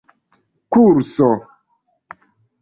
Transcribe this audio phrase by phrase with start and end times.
[0.71, 1.29] kurso